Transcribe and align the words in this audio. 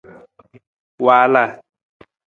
Waalaa. 1.05 1.51